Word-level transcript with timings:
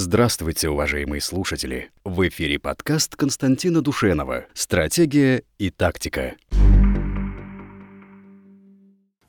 Здравствуйте, 0.00 0.68
уважаемые 0.68 1.20
слушатели! 1.20 1.90
В 2.04 2.28
эфире 2.28 2.60
подкаст 2.60 3.16
Константина 3.16 3.82
Душенова 3.82 4.44
«Стратегия 4.54 5.42
и 5.58 5.70
тактика». 5.70 6.36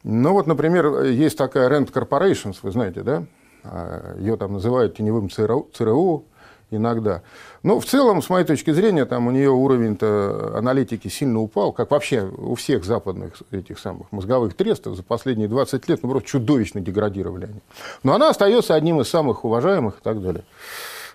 Ну 0.03 0.31
вот, 0.31 0.45
например, 0.45 1.05
есть 1.05 1.39
такая 1.39 1.71
Rent 1.71 1.91
Corporations, 1.91 2.57
вы 2.61 2.69
знаете, 2.69 3.01
да? 3.01 3.25
А, 3.63 4.15
Ее 4.19 4.37
там 4.37 4.53
называют 4.53 4.95
теневым 4.95 5.31
ЦРУ, 5.31 5.71
ЦРУ 5.73 6.27
иногда. 6.71 7.21
Но 7.63 7.79
в 7.79 7.85
целом, 7.85 8.21
с 8.21 8.29
моей 8.29 8.45
точки 8.45 8.71
зрения, 8.71 9.05
там 9.05 9.27
у 9.27 9.31
нее 9.31 9.49
уровень-то 9.49 10.53
аналитики 10.57 11.07
сильно 11.07 11.39
упал, 11.39 11.73
как 11.73 11.91
вообще 11.91 12.23
у 12.23 12.55
всех 12.55 12.85
западных 12.85 13.33
этих 13.51 13.79
самых 13.79 14.11
мозговых 14.11 14.55
трестов 14.55 14.95
за 14.95 15.03
последние 15.03 15.47
20 15.47 15.87
лет, 15.89 15.99
ну, 16.03 16.09
просто 16.09 16.29
чудовищно 16.29 16.81
деградировали 16.81 17.45
они. 17.45 17.61
Но 18.03 18.13
она 18.13 18.29
остается 18.29 18.75
одним 18.75 19.01
из 19.01 19.09
самых 19.09 19.45
уважаемых 19.45 19.95
и 19.99 20.03
так 20.03 20.21
далее. 20.21 20.43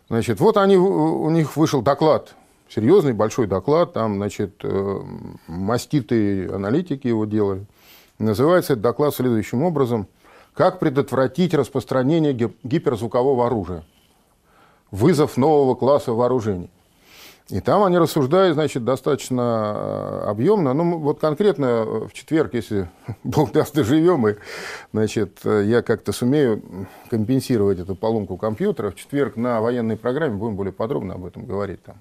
Значит, 0.08 0.40
вот 0.40 0.56
они, 0.56 0.76
у 0.76 1.30
них 1.30 1.56
вышел 1.56 1.80
доклад, 1.80 2.34
серьезный 2.68 3.12
большой 3.12 3.46
доклад, 3.46 3.92
там, 3.92 4.16
значит, 4.16 4.56
э, 4.62 5.00
маститые 5.46 6.50
аналитики 6.50 7.06
его 7.06 7.24
делали. 7.24 7.64
Называется 8.18 8.74
этот 8.74 8.82
доклад 8.82 9.14
следующим 9.14 9.62
образом 9.62 10.06
«Как 10.52 10.78
предотвратить 10.78 11.54
распространение 11.54 12.32
гиперзвукового 12.62 13.46
оружия?» 13.46 13.84
Вызов 14.94 15.36
нового 15.36 15.74
класса 15.74 16.12
вооружений. 16.12 16.70
И 17.50 17.60
там 17.60 17.82
они 17.82 17.98
рассуждают, 17.98 18.54
значит, 18.54 18.84
достаточно 18.84 19.74
э, 19.76 20.30
объемно. 20.30 20.72
Ну, 20.72 20.98
вот 20.98 21.20
конкретно 21.20 21.64
э, 21.64 22.06
в 22.08 22.12
четверг, 22.14 22.54
если 22.54 22.88
Бог 23.24 23.52
даст, 23.52 23.74
доживем, 23.74 24.26
и, 24.28 24.36
значит, 24.92 25.40
э, 25.44 25.64
я 25.66 25.82
как-то 25.82 26.12
сумею 26.12 26.62
компенсировать 27.10 27.80
эту 27.80 27.96
поломку 27.96 28.38
компьютера, 28.38 28.92
в 28.92 28.94
четверг 28.94 29.36
на 29.36 29.60
военной 29.60 29.96
программе 29.96 30.36
будем 30.36 30.56
более 30.56 30.72
подробно 30.72 31.14
об 31.14 31.26
этом 31.26 31.44
говорить 31.44 31.82
там. 31.82 31.96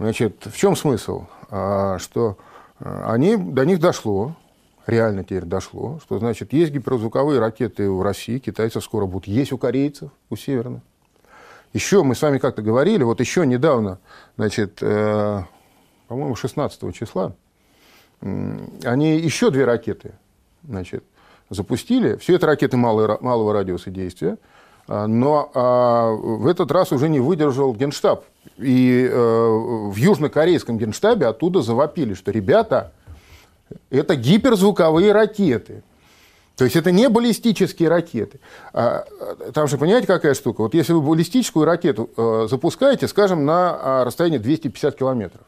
Значит, 0.00 0.46
в 0.46 0.56
чем 0.56 0.74
смысл? 0.74 1.26
А, 1.50 1.98
что 2.00 2.36
они, 2.80 3.36
до 3.36 3.64
них 3.64 3.78
дошло, 3.78 4.34
реально 4.86 5.22
теперь 5.22 5.44
дошло, 5.44 6.00
что, 6.02 6.18
значит, 6.18 6.52
есть 6.52 6.72
гиперзвуковые 6.72 7.38
ракеты 7.38 7.88
у 7.88 8.02
России, 8.02 8.38
китайцев 8.38 8.82
скоро 8.82 9.06
будут, 9.06 9.28
есть 9.28 9.52
у 9.52 9.58
корейцев, 9.58 10.10
у 10.30 10.34
северных. 10.34 10.82
Еще 11.74 12.02
мы 12.02 12.14
с 12.14 12.22
вами 12.22 12.38
как-то 12.38 12.62
говорили, 12.62 13.02
вот 13.02 13.20
еще 13.20 13.44
недавно, 13.44 13.98
значит, 14.36 14.78
э, 14.80 15.42
по-моему, 16.08 16.36
16 16.36 16.94
числа, 16.94 17.34
э, 18.22 18.58
они 18.84 19.18
еще 19.18 19.50
две 19.50 19.64
ракеты 19.64 20.12
значит, 20.62 21.04
запустили. 21.50 22.16
Все 22.16 22.36
это 22.36 22.46
ракеты 22.46 22.76
малого, 22.76 23.18
малого 23.20 23.52
радиуса 23.52 23.90
действия. 23.90 24.38
А, 24.86 25.06
но 25.06 25.50
а, 25.54 26.10
в 26.12 26.46
этот 26.46 26.70
раз 26.70 26.92
уже 26.92 27.08
не 27.08 27.20
выдержал 27.20 27.74
Генштаб. 27.74 28.24
И 28.58 29.08
э, 29.10 29.16
в 29.16 29.96
южнокорейском 29.96 30.78
Генштабе 30.78 31.26
оттуда 31.26 31.62
завопили, 31.62 32.14
что, 32.14 32.30
ребята, 32.30 32.92
это 33.90 34.14
гиперзвуковые 34.14 35.12
ракеты. 35.12 35.82
То 36.56 36.64
есть 36.64 36.76
это 36.76 36.92
не 36.92 37.08
баллистические 37.08 37.88
ракеты. 37.88 38.38
А, 38.72 39.04
там 39.52 39.66
же, 39.66 39.76
понимаете, 39.76 40.06
какая 40.06 40.34
штука? 40.34 40.62
Вот 40.62 40.74
если 40.74 40.92
вы 40.92 41.00
баллистическую 41.00 41.64
ракету 41.64 42.10
э, 42.16 42.46
запускаете, 42.48 43.08
скажем, 43.08 43.44
на 43.44 43.76
а, 43.80 44.04
расстоянии 44.04 44.38
250 44.38 44.96
километров, 44.96 45.42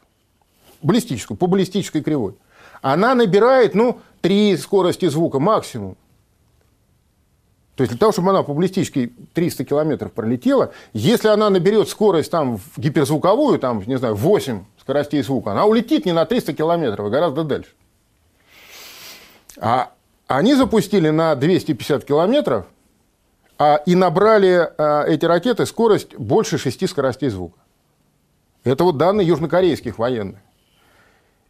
баллистическую, 0.81 1.37
по 1.37 1.47
баллистической 1.47 2.03
кривой, 2.03 2.35
она 2.81 3.15
набирает, 3.15 3.73
ну, 3.73 4.01
три 4.21 4.57
скорости 4.57 5.07
звука 5.07 5.39
максимум. 5.39 5.95
То 7.75 7.83
есть 7.83 7.91
для 7.91 7.99
того, 7.99 8.11
чтобы 8.11 8.31
она 8.31 8.43
по 8.43 8.53
баллистической 8.53 9.13
300 9.33 9.63
километров 9.63 10.11
пролетела, 10.11 10.73
если 10.93 11.27
она 11.29 11.49
наберет 11.49 11.87
скорость 11.87 12.31
там 12.31 12.57
в 12.57 12.77
гиперзвуковую, 12.77 13.59
там, 13.59 13.81
не 13.85 13.97
знаю, 13.97 14.15
8 14.15 14.65
скоростей 14.81 15.21
звука, 15.21 15.51
она 15.51 15.65
улетит 15.65 16.05
не 16.05 16.11
на 16.11 16.25
300 16.25 16.53
километров, 16.53 17.05
а 17.05 17.09
гораздо 17.09 17.43
дальше. 17.43 17.69
А 19.59 19.91
они 20.27 20.55
запустили 20.55 21.09
на 21.09 21.35
250 21.35 22.03
километров 22.03 22.65
а, 23.57 23.77
и 23.85 23.95
набрали 23.95 24.69
а, 24.77 25.03
эти 25.05 25.25
ракеты 25.25 25.65
скорость 25.65 26.15
больше 26.15 26.57
6 26.57 26.89
скоростей 26.89 27.29
звука. 27.29 27.57
Это 28.63 28.83
вот 28.83 28.97
данные 28.97 29.27
южнокорейских 29.27 29.97
военных. 29.97 30.39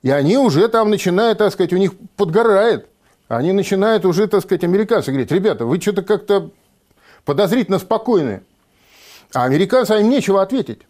И 0.04 0.12
они 0.12 0.38
уже 0.38 0.68
там 0.68 0.92
начинают, 0.92 1.40
так 1.40 1.52
сказать, 1.52 1.74
у 1.74 1.78
них 1.78 1.94
подгорает. 2.16 2.88
Они 3.28 3.52
начинают 3.52 4.06
уже, 4.06 4.28
так 4.28 4.42
сказать, 4.44 4.64
американцы 4.64 5.12
говорить, 5.12 5.32
ребята, 5.32 5.66
вы 5.66 5.82
что-то 5.82 6.04
как-то 6.04 6.52
подозрительно 7.26 7.80
спокойны. 7.80 8.44
А 9.34 9.44
американцы, 9.44 10.00
им 10.00 10.10
нечего 10.10 10.42
ответить. 10.42 10.82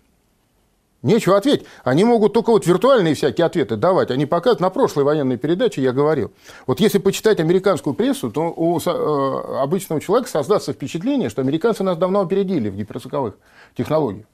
Нечего 1.04 1.38
ответить. 1.38 1.66
Они 1.84 2.04
могут 2.04 2.34
только 2.34 2.50
вот 2.50 2.66
виртуальные 2.66 3.14
всякие 3.14 3.46
ответы 3.46 3.76
давать. 3.76 4.10
Они 4.10 4.26
показывают, 4.26 4.62
на 4.62 4.72
прошлой 4.72 5.04
военной 5.04 5.38
передаче 5.38 5.82
я 5.82 5.92
говорил. 5.92 6.32
Вот 6.66 6.80
если 6.80 6.98
почитать 6.98 7.40
американскую 7.40 7.94
прессу, 7.94 8.32
то 8.32 8.52
у 8.56 8.80
э, 8.80 9.62
обычного 9.62 10.02
человека 10.02 10.28
создастся 10.28 10.74
впечатление, 10.74 11.30
что 11.30 11.42
американцы 11.42 11.84
нас 11.84 11.98
давно 11.98 12.22
опередили 12.22 12.70
в 12.70 12.76
гиперзвуковых 12.76 13.36
технологиях. 13.78 14.26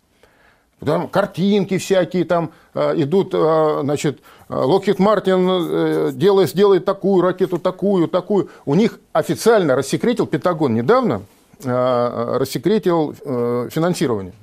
Там 0.80 1.10
картинки 1.10 1.78
всякие 1.78 2.24
там 2.24 2.52
э, 2.74 2.94
идут, 3.02 3.34
э, 3.34 3.80
значит, 3.84 4.22
Локхит 4.48 5.00
Мартин 5.00 6.18
делает, 6.18 6.54
делает 6.54 6.86
такую 6.86 7.22
ракету, 7.24 7.60
такую, 7.60 8.08
такую. 8.08 8.50
У 8.66 8.76
них 8.76 9.00
официально 9.12 9.76
рассекретил 9.76 10.28
Пентагон 10.28 10.74
недавно, 10.76 11.24
рассекретил 11.62 13.14
финансирование. 13.14 14.34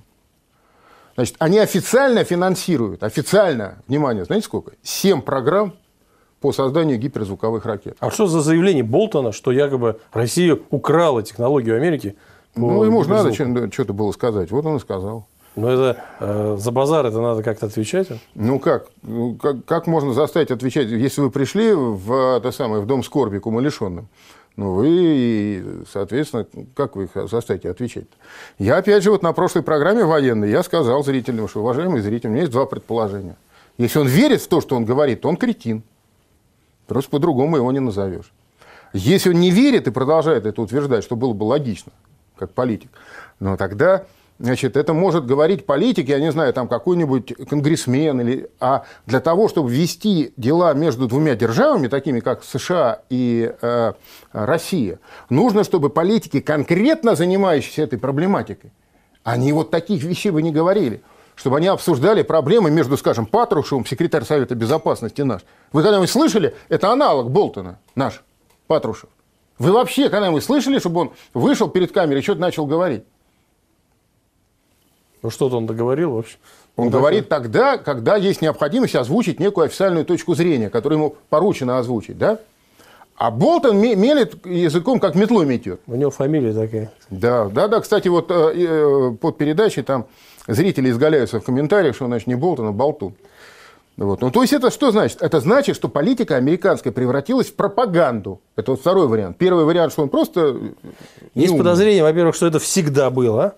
Значит, 1.21 1.37
они 1.39 1.59
официально 1.59 2.25
финансируют, 2.25 3.03
официально, 3.03 3.83
внимание, 3.87 4.25
знаете 4.25 4.47
сколько? 4.47 4.73
Семь 4.83 5.21
программ 5.21 5.75
по 6.41 6.51
созданию 6.51 6.97
гиперзвуковых 6.97 7.67
ракет. 7.67 7.99
А 8.01 8.11
что 8.11 8.27
за 8.27 8.41
заявление 8.41 8.85
Болтона, 8.85 9.31
что 9.33 9.53
якобы 9.53 10.01
Россия 10.15 10.59
украла 10.71 11.23
технологию 11.23 11.77
Америки? 11.77 12.17
Ну, 12.57 12.85
ему 12.85 13.05
же 13.05 13.11
надо 13.11 13.35
что-то 13.35 13.93
было 13.93 14.13
сказать. 14.13 14.51
Вот 14.51 14.65
он 14.65 14.77
и 14.77 14.81
сказал. 14.81 15.27
Но 15.57 15.69
это 15.69 16.03
э, 16.21 16.57
за 16.59 16.71
базар 16.71 17.05
это 17.05 17.21
надо 17.21 17.43
как-то 17.43 17.67
отвечать? 17.67 18.09
Ну 18.35 18.59
как? 18.59 18.87
Ну, 19.03 19.35
как? 19.35 19.67
Как 19.67 19.87
можно 19.87 20.15
заставить 20.15 20.51
отвечать, 20.51 20.89
если 20.89 21.21
вы 21.21 21.31
пришли 21.31 21.75
в, 21.75 22.39
это 22.39 22.51
самое, 22.51 22.81
в 22.81 22.87
дом 22.87 23.03
скорби 23.03 23.41
к 23.41 23.47
умалишенным? 23.47 24.09
Ну, 24.57 24.75
вы, 24.75 25.85
соответственно, 25.91 26.47
как 26.75 26.97
вы 26.97 27.05
их 27.05 27.11
заставите 27.29 27.71
отвечать? 27.71 28.07
Я, 28.59 28.77
опять 28.77 29.03
же, 29.03 29.11
вот 29.11 29.23
на 29.23 29.33
прошлой 29.33 29.63
программе 29.63 30.05
военной, 30.05 30.51
я 30.51 30.63
сказал 30.63 31.03
зрителям, 31.03 31.49
что, 31.49 31.61
уважаемые 31.61 32.03
зрители, 32.03 32.29
у 32.29 32.31
меня 32.33 32.43
есть 32.43 32.53
два 32.53 32.67
предположения. 32.67 33.37
Если 33.79 33.99
он 33.99 34.09
верит 34.09 34.43
в 34.43 34.49
то, 34.49 34.61
что 34.61 34.77
он 34.77 34.85
говорит, 34.85 35.23
то 35.23 35.29
он 35.29 35.37
кретин. 35.37 35.83
Просто 36.87 37.11
по-другому 37.11 37.57
его 37.57 37.73
не 37.73 37.81
назовешь. 37.81 38.33
Если 38.93 39.31
он 39.31 39.41
не 39.41 39.51
верит 39.51 39.87
и 39.87 39.91
продолжает 39.91 40.45
это 40.45 40.61
утверждать, 40.61 41.05
что 41.05 41.17
было 41.17 41.33
бы 41.33 41.45
логично, 41.45 41.93
как 42.37 42.51
политик, 42.51 42.91
но 43.39 43.57
тогда 43.57 44.05
Значит, 44.41 44.79
это 44.79 44.95
может 44.95 45.27
говорить 45.27 45.67
политик, 45.67 46.09
я 46.09 46.19
не 46.19 46.33
знаю, 46.33 46.55
там 46.55 46.67
какой-нибудь 46.67 47.35
конгрессмен, 47.47 48.23
или, 48.23 48.51
а 48.59 48.85
для 49.05 49.21
того, 49.21 49.49
чтобы 49.49 49.71
вести 49.71 50.33
дела 50.39 50.73
между 50.73 51.07
двумя 51.07 51.37
державами, 51.37 51.89
такими 51.89 52.21
как 52.21 52.43
США 52.43 53.03
и 53.11 53.55
э, 53.61 53.93
Россия, 54.33 54.99
нужно, 55.29 55.63
чтобы 55.63 55.91
политики, 55.91 56.41
конкретно 56.41 57.17
занимающиеся 57.17 57.83
этой 57.83 57.99
проблематикой, 57.99 58.73
они 59.25 59.53
вот 59.53 59.71
таких 59.71 60.03
вещей 60.05 60.31
бы 60.31 60.41
не 60.41 60.53
говорили, 60.53 61.03
чтобы 61.35 61.59
они 61.59 61.67
обсуждали 61.67 62.23
проблемы 62.23 62.71
между, 62.71 62.97
скажем, 62.97 63.27
Патрушевым, 63.27 63.85
секретарь 63.85 64.25
Совета 64.25 64.55
Безопасности 64.55 65.21
наш. 65.21 65.43
Вы 65.71 65.83
когда-нибудь 65.83 66.09
слышали? 66.09 66.55
Это 66.71 66.91
аналог 66.91 67.31
Болтона 67.31 67.79
наш, 67.95 68.23
Патрушев. 68.67 69.11
Вы 69.59 69.73
вообще 69.73 70.09
когда-нибудь 70.09 70.43
слышали, 70.43 70.79
чтобы 70.79 71.03
он 71.03 71.13
вышел 71.35 71.69
перед 71.69 71.93
камерой 71.93 72.21
и 72.21 72.23
что-то 72.23 72.41
начал 72.41 72.65
говорить? 72.65 73.05
Ну 75.23 75.31
что-то 75.31 75.57
он 75.57 75.67
договорил 75.67 76.13
вообще. 76.13 76.37
Он 76.77 76.87
ну, 76.87 76.91
говорит 76.91 77.29
такой... 77.29 77.45
тогда, 77.45 77.79
когда 77.79 78.17
есть 78.17 78.41
необходимость 78.41 78.95
озвучить 78.95 79.41
некую 79.41 79.67
официальную 79.67 80.05
точку 80.05 80.35
зрения, 80.35 80.71
которую 80.71 80.99
ему 80.99 81.17
поручено 81.29 81.79
озвучить, 81.79 82.17
да? 82.17 82.39
А 83.17 83.31
Болтон 83.31 83.77
мелет 83.77 84.47
языком, 84.47 84.99
как 84.99 85.15
метлой 85.15 85.45
метет. 85.45 85.83
У 85.87 85.95
него 85.95 86.11
фамилия 86.11 86.55
такая. 86.55 86.91
Да, 87.11 87.51
да, 87.51 87.69
да. 87.69 87.81
Кстати, 87.81 88.09
вот 88.09 88.31
э, 88.31 88.53
э, 88.55 89.11
под 89.21 89.37
передачей 89.37 89.83
там 89.83 90.07
зрители 90.47 90.91
изгаляются 90.91 91.39
в 91.39 91.45
комментариях, 91.45 91.95
что 91.95 92.07
значит 92.07 92.29
не 92.29 92.35
Болтон, 92.35 92.69
а 92.69 92.73
Болтун. 92.73 93.15
Вот. 93.99 94.23
Ну, 94.23 94.31
то 94.31 94.41
есть 94.41 94.55
это 94.55 94.71
что 94.71 94.91
значит? 94.91 95.21
Это 95.21 95.41
значит, 95.41 95.77
что 95.77 95.91
политика 95.91 96.37
американская 96.37 96.95
превратилась 96.95 97.49
в 97.49 97.55
пропаганду. 97.55 98.41
Это 98.57 98.71
вот 98.71 98.81
второй 98.81 99.07
вариант. 99.07 99.37
Первый 99.37 99.67
вариант, 99.67 99.93
что 99.93 100.03
он 100.03 100.09
просто... 100.09 100.57
Есть 101.35 101.59
подозрение, 101.59 102.03
во-первых, 102.03 102.35
что 102.35 102.47
это 102.47 102.59
всегда 102.59 103.11
было. 103.11 103.57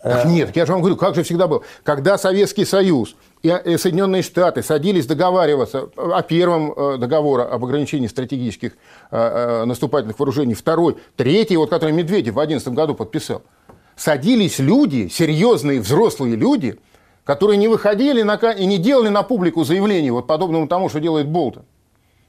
Ах, 0.00 0.26
нет, 0.26 0.54
я 0.54 0.64
же 0.64 0.72
вам 0.72 0.80
говорю, 0.80 0.96
как 0.96 1.14
же 1.16 1.24
всегда 1.24 1.48
было. 1.48 1.62
Когда 1.82 2.18
Советский 2.18 2.64
Союз 2.64 3.16
и 3.42 3.76
Соединенные 3.76 4.22
Штаты 4.22 4.62
садились 4.62 5.06
договариваться 5.06 5.88
о 5.96 6.22
первом 6.22 6.72
э, 6.72 6.98
договоре 6.98 7.44
об 7.44 7.64
ограничении 7.64 8.06
стратегических 8.06 8.72
э, 9.10 9.16
э, 9.16 9.64
наступательных 9.64 10.18
вооружений, 10.18 10.54
второй, 10.54 10.98
третий, 11.16 11.56
вот 11.56 11.70
который 11.70 11.92
Медведев 11.92 12.34
в 12.34 12.36
2011 12.36 12.68
году 12.68 12.94
подписал, 12.94 13.42
садились 13.96 14.60
люди, 14.60 15.08
серьезные 15.08 15.80
взрослые 15.80 16.36
люди, 16.36 16.78
которые 17.24 17.58
не 17.58 17.68
выходили 17.68 18.22
на, 18.22 18.36
и 18.36 18.66
не 18.66 18.78
делали 18.78 19.08
на 19.08 19.24
публику 19.24 19.64
заявление, 19.64 20.12
вот 20.12 20.26
подобному 20.26 20.68
тому, 20.68 20.88
что 20.88 21.00
делает 21.00 21.28
Болтон. 21.28 21.64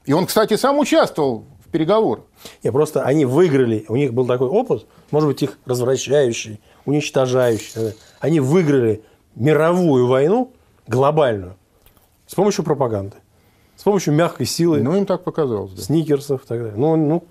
И 0.06 0.12
он, 0.12 0.26
кстати, 0.26 0.56
сам 0.56 0.78
участвовал 0.78 1.44
в 1.64 1.70
переговорах. 1.70 2.24
Не, 2.64 2.72
просто 2.72 3.04
они 3.04 3.24
выиграли, 3.24 3.84
у 3.88 3.96
них 3.96 4.12
был 4.12 4.26
такой 4.26 4.48
опыт, 4.48 4.86
может 5.10 5.28
быть, 5.28 5.42
их 5.42 5.58
развращающий, 5.66 6.60
уничтожающий. 6.90 7.94
Они 8.20 8.40
выиграли 8.40 9.02
мировую 9.34 10.06
войну, 10.06 10.52
глобальную, 10.86 11.56
с 12.26 12.34
помощью 12.34 12.64
пропаганды, 12.64 13.16
с 13.76 13.82
помощью 13.82 14.14
мягкой 14.14 14.46
силы. 14.46 14.82
Ну, 14.82 14.96
им 14.96 15.06
так 15.06 15.24
показалось. 15.24 15.72
Да. 15.72 15.82
Сникерсов 15.82 16.44
и 16.44 16.46
так 16.46 16.58
далее. 16.58 16.74
Ну, 16.76 16.96
ну 16.96 17.24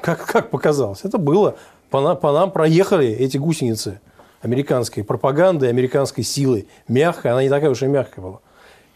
как, 0.00 0.24
как 0.26 0.50
показалось? 0.50 1.00
Это 1.04 1.18
было. 1.18 1.56
По, 1.90 2.00
нам, 2.00 2.16
по 2.16 2.32
нам 2.32 2.50
проехали 2.50 3.08
эти 3.08 3.38
гусеницы 3.38 4.00
американской 4.42 5.02
пропаганды, 5.02 5.66
американской 5.66 6.22
силы. 6.22 6.66
Мягкая, 6.86 7.32
она 7.32 7.42
не 7.42 7.48
такая 7.48 7.70
уж 7.70 7.82
и 7.82 7.86
мягкая 7.86 8.24
была. 8.24 8.38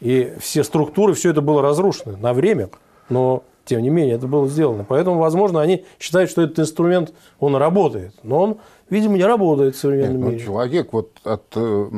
И 0.00 0.34
все 0.40 0.62
структуры, 0.64 1.14
все 1.14 1.30
это 1.30 1.40
было 1.40 1.62
разрушено 1.62 2.16
на 2.18 2.34
время, 2.34 2.70
но 3.08 3.44
тем 3.64 3.82
не 3.82 3.90
менее 3.90 4.16
это 4.16 4.26
было 4.26 4.48
сделано. 4.48 4.84
Поэтому, 4.88 5.18
возможно, 5.18 5.60
они 5.60 5.84
считают, 5.98 6.30
что 6.30 6.42
этот 6.42 6.58
инструмент, 6.58 7.12
он 7.38 7.56
работает. 7.56 8.14
Но 8.22 8.40
он, 8.40 8.58
видимо, 8.90 9.16
не 9.16 9.24
работает 9.24 9.74
в 9.74 9.78
современном 9.78 10.16
Нет, 10.16 10.20
ну, 10.24 10.30
мире. 10.30 10.44
Человек 10.44 10.92
вот 10.92 11.10
от, 11.24 11.44
э, 11.54 11.90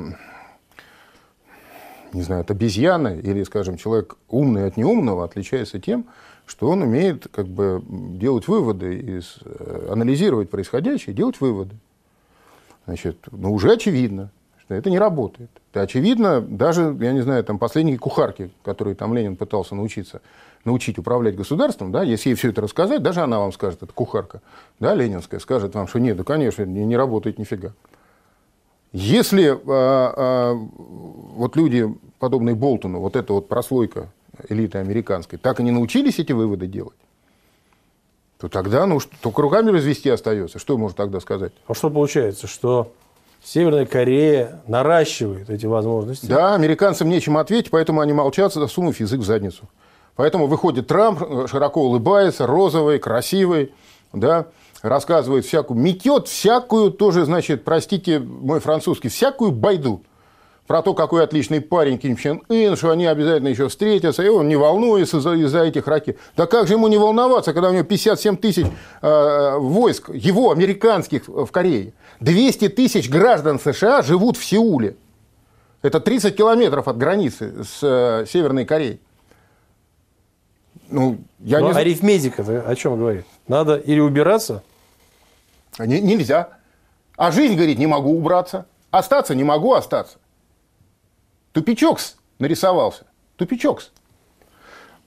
не 2.12 2.22
знаю, 2.22 2.42
от 2.42 2.50
обезьяны 2.50 3.20
или, 3.22 3.42
скажем, 3.42 3.76
человек 3.76 4.16
умный 4.28 4.66
от 4.66 4.76
неумного 4.76 5.24
отличается 5.24 5.80
тем, 5.80 6.06
что 6.46 6.68
он 6.68 6.82
умеет 6.82 7.26
как 7.30 7.46
бы 7.46 7.82
делать 7.88 8.48
выводы, 8.48 8.98
из, 8.98 9.38
э, 9.44 9.88
анализировать 9.90 10.50
происходящее, 10.50 11.14
делать 11.14 11.40
выводы. 11.40 11.76
Значит, 12.86 13.16
ну, 13.30 13.52
уже 13.52 13.72
очевидно, 13.72 14.30
что 14.64 14.74
это 14.74 14.90
не 14.90 14.98
работает. 14.98 15.50
Это 15.70 15.82
очевидно 15.82 16.40
даже, 16.40 16.96
я 17.00 17.12
не 17.12 17.20
знаю, 17.20 17.44
там 17.44 17.58
последние 17.58 17.98
кухарки, 17.98 18.50
которые 18.62 18.94
там 18.94 19.14
Ленин 19.14 19.36
пытался 19.36 19.74
научиться, 19.74 20.20
научить 20.64 20.98
управлять 20.98 21.36
государством, 21.36 21.92
да, 21.92 22.02
если 22.02 22.30
ей 22.30 22.34
все 22.34 22.50
это 22.50 22.62
рассказать, 22.62 23.02
даже 23.02 23.20
она 23.20 23.38
вам 23.38 23.52
скажет, 23.52 23.82
это 23.82 23.92
кухарка, 23.92 24.40
да, 24.80 24.94
ленинская, 24.94 25.40
скажет 25.40 25.74
вам, 25.74 25.86
что 25.86 26.00
нет, 26.00 26.16
да, 26.16 26.24
конечно, 26.24 26.62
не, 26.64 26.84
не 26.84 26.96
работает 26.96 27.38
нифига. 27.38 27.72
Если 28.92 29.48
а, 29.48 29.58
а, 29.66 30.54
вот 30.54 31.56
люди, 31.56 31.92
подобные 32.18 32.54
Болтону, 32.54 33.00
вот 33.00 33.16
эта 33.16 33.32
вот 33.32 33.48
прослойка 33.48 34.08
элиты 34.48 34.78
американской, 34.78 35.38
так 35.38 35.60
и 35.60 35.62
не 35.62 35.72
научились 35.72 36.18
эти 36.18 36.32
выводы 36.32 36.66
делать, 36.66 36.94
то 38.38 38.48
тогда 38.48 38.86
ну, 38.86 39.00
только 39.20 39.42
руками 39.42 39.70
развести 39.70 40.08
остается. 40.08 40.58
Что 40.58 40.78
можно 40.78 40.96
тогда 40.96 41.20
сказать? 41.20 41.52
А 41.66 41.74
что 41.74 41.90
получается? 41.90 42.46
Что 42.46 42.92
Северная 43.44 43.84
Корея 43.84 44.62
наращивает 44.66 45.50
эти 45.50 45.66
возможности? 45.66 46.24
Да, 46.24 46.54
американцам 46.54 47.10
нечем 47.10 47.36
ответить, 47.36 47.70
поэтому 47.70 48.00
они 48.00 48.14
молчат, 48.14 48.54
засунув 48.54 48.98
язык 48.98 49.20
в 49.20 49.24
задницу. 49.24 49.68
Поэтому 50.16 50.46
выходит 50.46 50.86
Трамп, 50.86 51.20
широко 51.48 51.82
улыбается, 51.82 52.46
розовый, 52.46 52.98
красивый, 52.98 53.74
да, 54.14 54.46
рассказывает 54.80 55.44
всякую, 55.44 55.78
метет 55.78 56.28
всякую 56.28 56.90
тоже, 56.90 57.26
значит, 57.26 57.64
простите 57.64 58.18
мой 58.18 58.60
французский, 58.60 59.08
всякую 59.08 59.52
байду 59.52 60.02
про 60.66 60.82
то, 60.82 60.94
какой 60.94 61.22
отличный 61.22 61.60
парень 61.60 61.98
Ким 61.98 62.16
Чен 62.16 62.42
Ын, 62.48 62.76
что 62.76 62.90
они 62.90 63.06
обязательно 63.06 63.48
еще 63.48 63.68
встретятся, 63.68 64.22
и 64.22 64.28
он 64.28 64.48
не 64.48 64.56
волнуется 64.56 65.18
из-за, 65.18 65.34
из 65.34 65.54
этих 65.54 65.86
ракет. 65.86 66.18
Да 66.36 66.46
как 66.46 66.66
же 66.66 66.74
ему 66.74 66.88
не 66.88 66.96
волноваться, 66.96 67.52
когда 67.52 67.68
у 67.68 67.72
него 67.72 67.84
57 67.84 68.36
тысяч 68.38 68.66
э, 69.02 69.56
войск, 69.58 70.08
его, 70.08 70.50
американских, 70.50 71.28
в 71.28 71.46
Корее. 71.46 71.92
200 72.20 72.68
тысяч 72.68 73.10
граждан 73.10 73.60
США 73.60 74.02
живут 74.02 74.36
в 74.36 74.44
Сеуле. 74.44 74.96
Это 75.82 76.00
30 76.00 76.34
километров 76.34 76.88
от 76.88 76.96
границы 76.96 77.62
с 77.62 77.78
э, 77.82 78.24
Северной 78.26 78.64
Кореей. 78.64 79.00
Ну, 80.88 81.18
я 81.40 81.60
Но 81.60 81.72
не... 81.72 81.78
арифметика 81.78 82.42
о 82.66 82.74
чем 82.74 82.98
говорит? 82.98 83.26
Надо 83.48 83.76
или 83.76 84.00
убираться? 84.00 84.62
Не, 85.78 86.00
нельзя. 86.00 86.50
А 87.16 87.32
жизнь, 87.32 87.54
говорит, 87.54 87.78
не 87.78 87.86
могу 87.86 88.16
убраться. 88.16 88.66
Остаться 88.90 89.34
не 89.34 89.44
могу 89.44 89.74
остаться. 89.74 90.18
Тупичокс 91.54 92.16
нарисовался. 92.40 93.06
Тупичокс. 93.36 93.92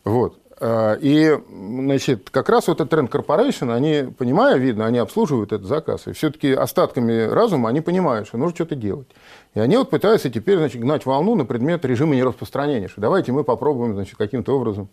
Вот. 0.06 0.40
А, 0.62 0.94
и, 0.94 1.38
значит, 1.50 2.30
как 2.30 2.48
раз 2.48 2.70
вот 2.70 2.80
этот 2.80 2.98
Trend 2.98 3.12
Corporation, 3.12 3.72
они, 3.72 4.10
понимая, 4.12 4.56
видно, 4.56 4.86
они 4.86 4.98
обслуживают 4.98 5.52
этот 5.52 5.68
заказ. 5.68 6.08
И 6.08 6.14
все-таки 6.14 6.54
остатками 6.54 7.24
разума 7.24 7.68
они 7.68 7.82
понимают, 7.82 8.30
что 8.30 8.38
нужно 8.38 8.56
что-то 8.56 8.76
делать. 8.76 9.08
И 9.56 9.60
они 9.60 9.76
вот 9.76 9.90
пытаются 9.90 10.30
теперь, 10.30 10.58
значит, 10.58 10.82
гнать 10.82 11.06
волну 11.06 11.36
на 11.36 11.44
предмет 11.44 11.84
режима 11.84 12.16
нераспространения. 12.16 12.88
Что 12.88 13.02
давайте 13.02 13.34
мы 13.34 13.44
попробуем, 13.44 13.94
значит, 13.94 14.16
каким-то 14.16 14.56
образом, 14.56 14.88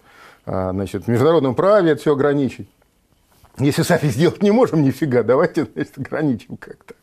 а, 0.47 0.73
значит, 0.73 1.05
в 1.05 1.09
международном 1.09 1.55
праве 1.55 1.93
это 1.93 2.01
все 2.01 2.15
ограничить. 2.15 2.69
Если 3.59 3.83
сами 3.83 4.09
сделать 4.09 4.43
не 4.43 4.51
можем, 4.51 4.83
нифига, 4.83 5.23
давайте, 5.23 5.69
значит, 5.73 5.97
ограничим 5.99 6.57
как-то. 6.57 6.95